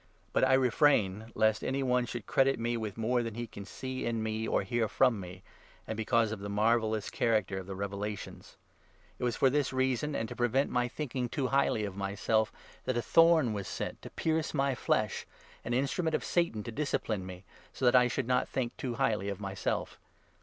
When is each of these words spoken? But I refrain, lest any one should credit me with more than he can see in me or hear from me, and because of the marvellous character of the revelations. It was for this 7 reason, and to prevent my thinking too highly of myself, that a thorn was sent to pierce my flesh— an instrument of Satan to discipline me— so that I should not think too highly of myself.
But 0.33 0.43
I 0.43 0.55
refrain, 0.55 1.31
lest 1.35 1.63
any 1.63 1.83
one 1.83 2.07
should 2.07 2.25
credit 2.25 2.57
me 2.59 2.75
with 2.75 2.97
more 2.97 3.21
than 3.21 3.35
he 3.35 3.45
can 3.45 3.65
see 3.65 4.03
in 4.03 4.23
me 4.23 4.47
or 4.47 4.63
hear 4.63 4.87
from 4.87 5.19
me, 5.19 5.43
and 5.85 5.95
because 5.95 6.31
of 6.31 6.39
the 6.39 6.49
marvellous 6.49 7.11
character 7.11 7.59
of 7.59 7.67
the 7.67 7.75
revelations. 7.75 8.57
It 9.19 9.23
was 9.23 9.35
for 9.35 9.51
this 9.51 9.67
7 9.67 9.77
reason, 9.77 10.15
and 10.15 10.27
to 10.27 10.35
prevent 10.35 10.71
my 10.71 10.87
thinking 10.87 11.29
too 11.29 11.49
highly 11.49 11.83
of 11.85 11.95
myself, 11.95 12.51
that 12.85 12.97
a 12.97 13.01
thorn 13.03 13.53
was 13.53 13.67
sent 13.67 14.01
to 14.01 14.09
pierce 14.09 14.55
my 14.55 14.73
flesh— 14.73 15.27
an 15.63 15.71
instrument 15.75 16.15
of 16.15 16.23
Satan 16.25 16.63
to 16.63 16.71
discipline 16.71 17.23
me— 17.23 17.43
so 17.71 17.85
that 17.85 17.95
I 17.95 18.07
should 18.07 18.25
not 18.27 18.49
think 18.49 18.75
too 18.77 18.95
highly 18.95 19.29
of 19.29 19.39
myself. 19.39 19.99